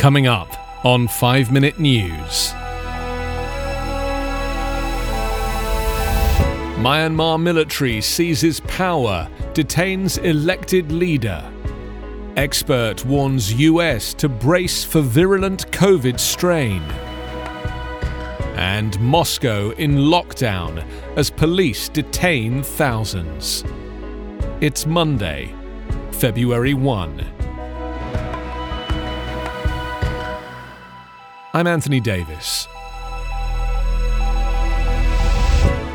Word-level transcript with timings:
Coming 0.00 0.26
up 0.26 0.48
on 0.82 1.08
5 1.08 1.52
Minute 1.52 1.78
News. 1.78 2.54
Myanmar 6.80 7.38
military 7.38 8.00
seizes 8.00 8.60
power, 8.60 9.28
detains 9.52 10.16
elected 10.16 10.90
leader. 10.90 11.44
Expert 12.38 13.04
warns 13.04 13.52
US 13.52 14.14
to 14.14 14.30
brace 14.30 14.82
for 14.82 15.02
virulent 15.02 15.70
COVID 15.70 16.18
strain. 16.18 16.80
And 18.56 18.98
Moscow 19.00 19.72
in 19.72 19.96
lockdown 19.96 20.82
as 21.18 21.28
police 21.28 21.90
detain 21.90 22.62
thousands. 22.62 23.64
It's 24.62 24.86
Monday, 24.86 25.54
February 26.12 26.72
1. 26.72 27.39
I'm 31.52 31.66
Anthony 31.66 31.98
Davis. 31.98 32.68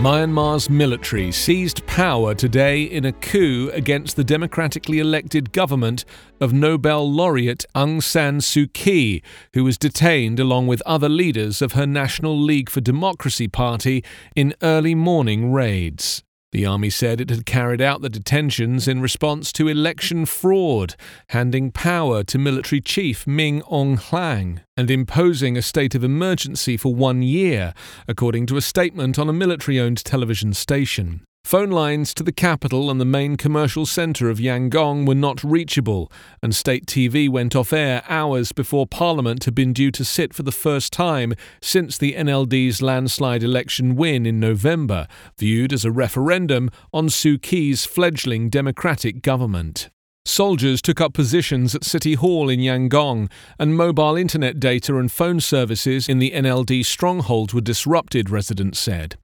Myanmar's 0.00 0.70
military 0.70 1.30
seized 1.30 1.86
power 1.86 2.34
today 2.34 2.84
in 2.84 3.04
a 3.04 3.12
coup 3.12 3.70
against 3.74 4.16
the 4.16 4.24
democratically 4.24 4.98
elected 4.98 5.52
government 5.52 6.06
of 6.40 6.54
Nobel 6.54 7.12
laureate 7.12 7.66
Aung 7.74 8.02
San 8.02 8.38
Suu 8.38 8.72
Kyi, 8.72 9.22
who 9.52 9.62
was 9.62 9.76
detained 9.76 10.40
along 10.40 10.68
with 10.68 10.82
other 10.86 11.10
leaders 11.10 11.60
of 11.60 11.72
her 11.72 11.86
National 11.86 12.36
League 12.36 12.70
for 12.70 12.80
Democracy 12.80 13.46
party 13.46 14.02
in 14.34 14.54
early 14.62 14.94
morning 14.94 15.52
raids. 15.52 16.24
The 16.52 16.66
army 16.66 16.90
said 16.90 17.18
it 17.18 17.30
had 17.30 17.46
carried 17.46 17.80
out 17.80 18.02
the 18.02 18.10
detentions 18.10 18.86
in 18.86 19.00
response 19.00 19.52
to 19.52 19.68
election 19.68 20.26
fraud, 20.26 20.96
handing 21.28 21.72
power 21.72 22.22
to 22.24 22.36
military 22.36 22.82
chief 22.82 23.26
Min 23.26 23.62
Aung 23.62 23.98
Hlaing 23.98 24.60
and 24.76 24.90
imposing 24.90 25.56
a 25.56 25.62
state 25.62 25.94
of 25.94 26.04
emergency 26.04 26.76
for 26.76 26.94
one 26.94 27.22
year, 27.22 27.72
according 28.06 28.44
to 28.46 28.58
a 28.58 28.60
statement 28.60 29.18
on 29.18 29.30
a 29.30 29.32
military 29.32 29.80
owned 29.80 30.04
television 30.04 30.52
station. 30.52 31.24
Phone 31.44 31.70
lines 31.70 32.14
to 32.14 32.22
the 32.22 32.32
capital 32.32 32.90
and 32.90 32.98
the 32.98 33.04
main 33.04 33.36
commercial 33.36 33.84
centre 33.84 34.30
of 34.30 34.38
Yangon 34.38 35.06
were 35.06 35.14
not 35.14 35.44
reachable, 35.44 36.10
and 36.42 36.54
state 36.54 36.86
TV 36.86 37.28
went 37.28 37.54
off 37.54 37.74
air 37.74 38.02
hours 38.08 38.52
before 38.52 38.86
Parliament 38.86 39.44
had 39.44 39.54
been 39.54 39.74
due 39.74 39.90
to 39.90 40.04
sit 40.04 40.32
for 40.32 40.44
the 40.44 40.50
first 40.50 40.94
time 40.94 41.34
since 41.60 41.98
the 41.98 42.14
NLD's 42.14 42.80
landslide 42.80 43.42
election 43.42 43.96
win 43.96 44.24
in 44.24 44.40
November, 44.40 45.06
viewed 45.36 45.74
as 45.74 45.84
a 45.84 45.90
referendum 45.90 46.70
on 46.90 47.08
Suu 47.08 47.36
Kyi's 47.36 47.84
fledgling 47.84 48.48
democratic 48.48 49.20
government. 49.20 49.90
Soldiers 50.24 50.80
took 50.80 51.00
up 51.00 51.14
positions 51.14 51.74
at 51.74 51.84
City 51.84 52.14
Hall 52.14 52.48
in 52.48 52.60
Yangon, 52.60 53.30
and 53.58 53.76
mobile 53.76 54.16
internet 54.16 54.60
data 54.60 54.96
and 54.96 55.10
phone 55.10 55.40
services 55.40 56.08
in 56.08 56.20
the 56.20 56.30
NLD 56.30 56.86
stronghold 56.86 57.52
were 57.52 57.60
disrupted, 57.60 58.30
residents 58.30 58.78
said. 58.78 59.16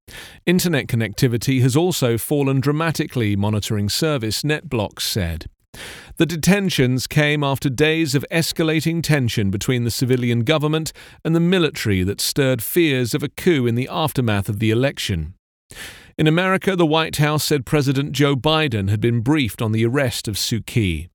Internet 0.44 0.88
connectivity 0.88 1.62
has 1.62 1.76
also 1.76 2.18
fallen 2.18 2.60
dramatically, 2.60 3.36
monitoring 3.36 3.88
service 3.88 4.42
NetBlocks 4.42 5.02
said. 5.02 5.46
The 6.16 6.26
detentions 6.26 7.06
came 7.06 7.44
after 7.44 7.70
days 7.70 8.16
of 8.16 8.26
escalating 8.30 9.00
tension 9.00 9.50
between 9.50 9.84
the 9.84 9.92
civilian 9.92 10.40
government 10.40 10.92
and 11.24 11.34
the 11.34 11.40
military 11.40 12.02
that 12.02 12.20
stirred 12.20 12.60
fears 12.60 13.14
of 13.14 13.22
a 13.22 13.28
coup 13.28 13.66
in 13.66 13.76
the 13.76 13.88
aftermath 13.88 14.48
of 14.48 14.58
the 14.58 14.70
election. 14.72 15.34
In 16.18 16.26
America, 16.26 16.74
the 16.74 16.84
White 16.84 17.18
House 17.18 17.44
said 17.44 17.64
President 17.64 18.10
Joe 18.10 18.34
Biden 18.34 18.90
had 18.90 19.00
been 19.00 19.20
briefed 19.20 19.62
on 19.62 19.70
the 19.70 19.86
arrest 19.86 20.26
of 20.26 20.34
Suu 20.34 20.66
Kyi. 20.66 21.10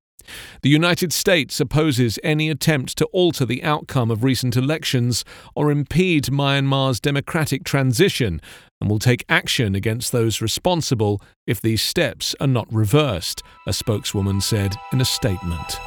The 0.62 0.70
United 0.70 1.12
States 1.12 1.60
opposes 1.60 2.18
any 2.24 2.50
attempt 2.50 2.98
to 3.00 3.06
alter 3.08 3.46
the 3.46 3.62
outcome 3.64 4.10
of 4.10 4.24
recent 4.24 4.56
elections 4.56 5.26
or 5.56 5.72
impede 5.72 6.28
Myanmar's 6.28 7.02
democratic 7.02 7.66
transition 7.66 8.40
and 8.80 8.90
will 8.90 8.98
take 8.98 9.26
action 9.28 9.76
against 9.76 10.14
those 10.14 10.40
responsible 10.40 11.22
if 11.46 11.60
these 11.60 11.82
steps 11.82 12.34
are 12.40 12.48
not 12.48 12.74
reversed, 12.74 13.44
a 13.68 13.74
spokeswoman 13.74 14.40
said 14.40 14.74
in 14.94 15.02
a 15.02 15.06
statement. 15.06 15.80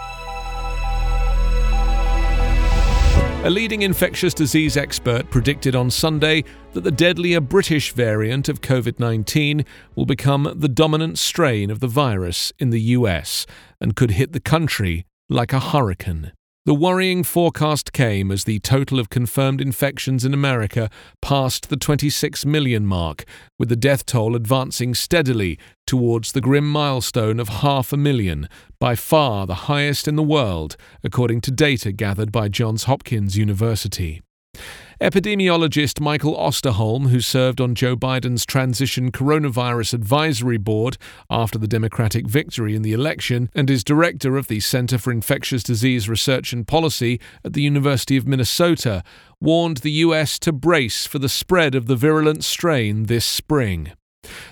A 3.46 3.50
leading 3.50 3.82
infectious 3.82 4.34
disease 4.34 4.76
expert 4.76 5.30
predicted 5.30 5.76
on 5.76 5.88
Sunday 5.88 6.42
that 6.72 6.80
the 6.80 6.90
deadlier 6.90 7.40
British 7.40 7.92
variant 7.92 8.48
of 8.48 8.60
COVID 8.60 8.98
19 8.98 9.64
will 9.94 10.04
become 10.04 10.52
the 10.56 10.68
dominant 10.68 11.16
strain 11.16 11.70
of 11.70 11.78
the 11.78 11.86
virus 11.86 12.52
in 12.58 12.70
the 12.70 12.80
US 12.80 13.46
and 13.80 13.94
could 13.94 14.10
hit 14.10 14.32
the 14.32 14.40
country 14.40 15.06
like 15.28 15.52
a 15.52 15.60
hurricane. 15.60 16.32
The 16.66 16.75
worrying 16.75 17.22
forecast 17.22 17.93
came 17.93 18.32
as 18.32 18.43
the 18.43 18.59
total 18.59 18.99
of 18.99 19.09
confirmed 19.09 19.60
infections 19.60 20.25
in 20.25 20.34
America 20.34 20.91
passed 21.22 21.69
the 21.69 21.77
26 21.77 22.44
million 22.44 22.84
mark, 22.84 23.25
with 23.56 23.69
the 23.69 23.77
death 23.77 24.04
toll 24.04 24.34
advancing 24.34 24.93
steadily 24.93 25.60
towards 25.87 26.32
the 26.32 26.41
grim 26.41 26.69
milestone 26.69 27.38
of 27.38 27.49
half 27.49 27.93
a 27.93 27.97
million, 27.97 28.49
by 28.81 28.97
far 28.97 29.47
the 29.47 29.69
highest 29.71 30.09
in 30.09 30.16
the 30.16 30.25
world, 30.25 30.77
according 31.04 31.41
to 31.43 31.53
data 31.53 31.93
gathered 31.93 32.32
by 32.32 32.49
Johns 32.49 32.83
Hopkins 32.83 33.38
University. 33.38 34.22
Epidemiologist 34.98 36.00
Michael 36.00 36.34
Osterholm, 36.34 37.10
who 37.10 37.20
served 37.20 37.60
on 37.60 37.74
Joe 37.74 37.96
Biden's 37.96 38.46
transition 38.46 39.12
coronavirus 39.12 39.92
advisory 39.92 40.56
board 40.56 40.96
after 41.28 41.58
the 41.58 41.68
Democratic 41.68 42.26
victory 42.26 42.74
in 42.74 42.80
the 42.80 42.94
election, 42.94 43.50
and 43.54 43.68
is 43.68 43.84
director 43.84 44.38
of 44.38 44.48
the 44.48 44.58
Center 44.60 44.96
for 44.96 45.12
Infectious 45.12 45.62
Disease 45.62 46.08
Research 46.08 46.54
and 46.54 46.66
Policy 46.66 47.20
at 47.44 47.52
the 47.52 47.60
University 47.60 48.16
of 48.16 48.26
Minnesota, 48.26 49.02
warned 49.38 49.78
the 49.78 49.90
U.S. 49.90 50.38
to 50.38 50.50
brace 50.50 51.06
for 51.06 51.18
the 51.18 51.28
spread 51.28 51.74
of 51.74 51.88
the 51.88 51.96
virulent 51.96 52.42
strain 52.42 53.02
this 53.02 53.26
spring. 53.26 53.92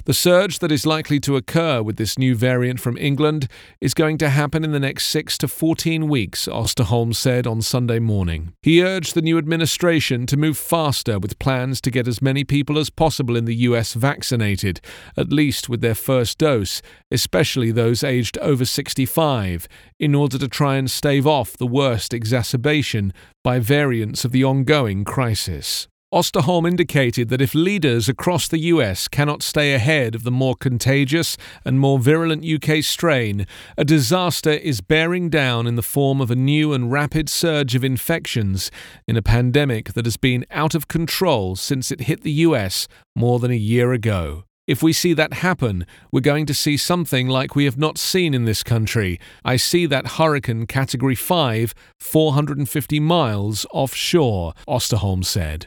The 0.05 0.15
surge 0.15 0.59
that 0.61 0.73
is 0.73 0.87
likely 0.87 1.21
to 1.21 1.37
occur 1.37 1.83
with 1.83 1.97
this 1.97 2.19
new 2.19 2.35
variant 2.35 2.81
from 2.81 2.97
England 2.99 3.49
is 3.81 3.95
going 3.95 4.19
to 4.19 4.29
happen 4.29 4.65
in 4.65 4.73
the 4.73 4.81
next 4.81 5.07
6 5.07 5.39
to 5.39 5.49
14 5.49 6.09
weeks, 6.09 6.47
Osterholm 6.47 7.15
said 7.15 7.47
on 7.47 7.63
Sunday 7.63 7.99
morning. 7.99 8.53
He 8.63 8.83
urged 8.83 9.15
the 9.15 9.23
new 9.23 9.39
administration 9.39 10.27
to 10.27 10.37
move 10.37 10.59
faster 10.59 11.19
with 11.19 11.39
plans 11.39 11.81
to 11.83 11.91
get 11.91 12.09
as 12.09 12.23
many 12.23 12.45
people 12.45 12.79
as 12.79 12.91
possible 12.91 13.37
in 13.37 13.45
the 13.45 13.57
US 13.57 13.95
vaccinated, 13.95 14.81
at 15.17 15.33
least 15.33 15.69
with 15.69 15.81
their 15.81 15.95
first 15.95 16.39
dose, 16.39 16.83
especially 17.11 17.71
those 17.71 18.05
aged 18.05 18.39
over 18.39 18.65
65, 18.65 19.69
in 19.99 20.15
order 20.15 20.39
to 20.39 20.49
try 20.49 20.77
and 20.77 20.91
stave 20.91 21.27
off 21.27 21.57
the 21.57 21.67
worst 21.67 22.13
exacerbation 22.13 23.13
by 23.43 23.59
variants 23.59 24.25
of 24.25 24.33
the 24.33 24.45
ongoing 24.45 25.05
crisis. 25.05 25.89
Osterholm 26.15 26.65
indicated 26.65 27.29
that 27.31 27.41
if 27.41 27.57
leaders 27.57 28.09
across 28.09 28.47
the 28.47 28.61
US 28.71 29.09
cannot 29.09 29.43
stay 29.43 29.75
ahead 29.75 30.15
of 30.15 30.23
the 30.23 30.31
more 30.31 30.55
contagious 30.55 31.37
and 31.65 31.81
more 31.81 31.99
virulent 31.99 32.45
UK 32.45 32.85
strain, 32.85 33.49
a 33.77 33.85
disaster 33.85 34.53
is 34.53 34.81
bearing 34.81 35.29
down 35.29 35.67
in 35.67 35.75
the 35.75 35.83
form 35.83 36.21
of 36.21 36.31
a 36.31 36.37
new 36.37 36.73
and 36.73 36.93
rapid 36.93 37.29
surge 37.29 37.75
of 37.75 37.83
infections 37.83 38.71
in 39.09 39.17
a 39.17 39.23
pandemic 39.23 39.95
that 39.95 40.07
has 40.07 40.17
been 40.17 40.47
out 40.53 40.73
of 40.77 40.87
control 40.87 41.57
since 41.57 41.91
it 41.91 42.03
hit 42.03 42.21
the 42.21 42.45
US 42.47 42.87
more 43.17 43.41
than 43.41 43.51
a 43.51 43.57
year 43.57 43.93
ago. 43.93 44.45
If 44.69 44.85
we 44.85 44.93
see 44.93 45.15
that 45.15 45.35
happen, 45.35 45.85
we're 46.13 46.21
going 46.21 46.47
to 46.47 46.55
see 46.55 46.77
something 46.77 47.27
like 47.27 47.57
we 47.57 47.65
have 47.65 47.77
not 47.77 47.99
seen 47.99 48.35
in 48.35 48.45
this 48.45 48.63
country. 48.63 49.19
I 49.45 49.57
see 49.57 49.85
that 49.87 50.13
hurricane 50.13 50.67
category 50.67 51.17
5, 51.17 51.75
450 51.99 53.01
miles 53.01 53.67
offshore, 53.73 54.55
Osterholm 54.69 55.25
said. 55.25 55.67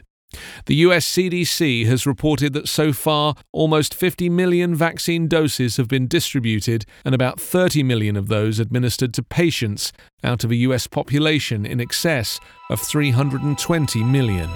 The 0.66 0.76
US 0.76 1.06
CDC 1.06 1.86
has 1.86 2.06
reported 2.06 2.52
that 2.52 2.68
so 2.68 2.92
far 2.92 3.34
almost 3.52 3.94
50 3.94 4.28
million 4.28 4.74
vaccine 4.74 5.26
doses 5.28 5.76
have 5.78 5.88
been 5.88 6.06
distributed 6.06 6.84
and 7.04 7.14
about 7.14 7.40
30 7.40 7.82
million 7.82 8.16
of 8.16 8.28
those 8.28 8.58
administered 8.58 9.14
to 9.14 9.22
patients 9.22 9.92
out 10.22 10.44
of 10.44 10.50
a 10.50 10.56
US 10.56 10.86
population 10.86 11.64
in 11.64 11.80
excess 11.80 12.38
of 12.70 12.80
320 12.80 14.04
million. 14.04 14.50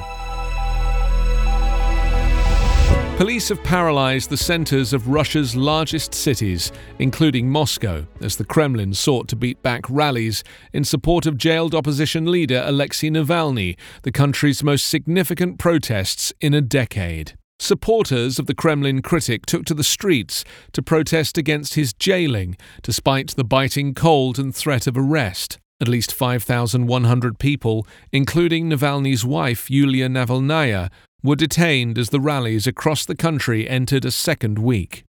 Police 3.19 3.51
have 3.51 3.63
paralyzed 3.63 4.31
the 4.31 4.37
centers 4.37 4.93
of 4.93 5.07
Russia's 5.07 5.55
largest 5.55 6.15
cities, 6.15 6.73
including 6.99 7.49
Moscow, 7.49 8.07
as 8.21 8.37
the 8.37 8.45
Kremlin 8.45 8.95
sought 8.95 9.29
to 9.29 9.37
beat 9.37 9.63
back 9.63 9.83
rallies 9.89 10.43
in 10.73 10.83
support 10.83 11.27
of 11.27 11.37
jailed 11.37 11.75
opposition 11.75 12.33
leader 12.33 12.65
Alexei 12.67 13.11
Navalny, 13.11 13.77
the 14.03 14.11
country's 14.11 14.65
most 14.65 14.87
significant 14.87 15.59
protests 15.59 16.33
in 16.41 16.55
a 16.55 16.63
decade. 16.63 17.35
Supporters 17.61 18.41
of 18.41 18.47
the 18.47 18.57
Kremlin 18.57 19.03
critic 19.03 19.47
took 19.47 19.67
to 19.67 19.75
the 19.75 19.85
streets 19.85 20.43
to 20.73 20.83
protest 20.83 21.39
against 21.39 21.75
his 21.75 21.93
jailing, 21.93 22.57
despite 22.83 23.37
the 23.37 23.45
biting 23.45 23.95
cold 23.95 24.39
and 24.39 24.53
threat 24.53 24.89
of 24.89 24.97
arrest. 24.97 25.59
At 25.81 25.87
least 25.87 26.13
5,100 26.15 27.39
people, 27.39 27.87
including 28.11 28.69
Navalny's 28.69 29.25
wife 29.25 29.71
Yulia 29.71 30.09
Navalnaya, 30.09 30.91
were 31.23 31.37
detained 31.37 31.99
as 31.99 32.11
the 32.11 32.21
rallies 32.21 32.67
across 32.67 33.05
the 33.05 33.15
country 33.15 33.69
entered 33.69 34.05
a 34.05 34.11
second 34.11 34.59
week. 34.59 35.05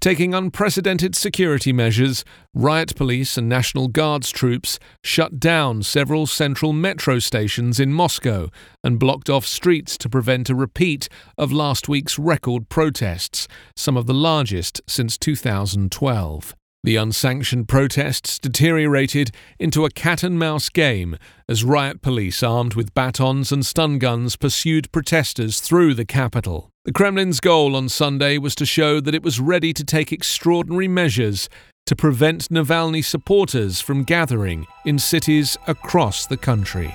Taking 0.00 0.34
unprecedented 0.34 1.14
security 1.14 1.72
measures, 1.72 2.24
riot 2.54 2.94
police 2.96 3.36
and 3.36 3.48
National 3.48 3.88
Guards 3.88 4.30
troops 4.30 4.78
shut 5.04 5.38
down 5.38 5.82
several 5.82 6.26
central 6.26 6.72
metro 6.72 7.18
stations 7.18 7.78
in 7.78 7.92
Moscow 7.92 8.48
and 8.82 8.98
blocked 8.98 9.28
off 9.28 9.46
streets 9.46 9.98
to 9.98 10.08
prevent 10.08 10.48
a 10.48 10.54
repeat 10.54 11.08
of 11.36 11.52
last 11.52 11.88
week's 11.88 12.18
record 12.18 12.68
protests, 12.68 13.46
some 13.76 13.96
of 13.96 14.06
the 14.06 14.14
largest 14.14 14.80
since 14.86 15.18
2012. 15.18 16.54
The 16.82 16.96
unsanctioned 16.96 17.68
protests 17.68 18.38
deteriorated 18.38 19.32
into 19.58 19.84
a 19.84 19.90
cat 19.90 20.22
and 20.22 20.38
mouse 20.38 20.70
game 20.70 21.18
as 21.46 21.62
riot 21.62 22.00
police 22.00 22.42
armed 22.42 22.72
with 22.72 22.94
batons 22.94 23.52
and 23.52 23.66
stun 23.66 23.98
guns 23.98 24.36
pursued 24.36 24.90
protesters 24.90 25.60
through 25.60 25.92
the 25.92 26.06
capital. 26.06 26.70
The 26.86 26.92
Kremlin's 26.92 27.40
goal 27.40 27.76
on 27.76 27.90
Sunday 27.90 28.38
was 28.38 28.54
to 28.54 28.64
show 28.64 28.98
that 29.00 29.14
it 29.14 29.22
was 29.22 29.38
ready 29.38 29.74
to 29.74 29.84
take 29.84 30.10
extraordinary 30.10 30.88
measures 30.88 31.50
to 31.84 31.94
prevent 31.94 32.48
Navalny 32.48 33.04
supporters 33.04 33.82
from 33.82 34.02
gathering 34.02 34.66
in 34.86 34.98
cities 34.98 35.58
across 35.66 36.26
the 36.26 36.38
country. 36.38 36.94